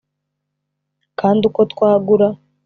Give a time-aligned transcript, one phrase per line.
[1.19, 2.27] Kandi uko twagura